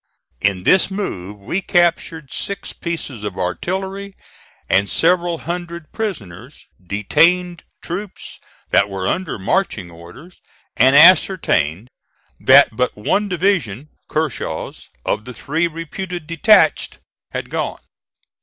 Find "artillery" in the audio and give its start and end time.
3.37-4.15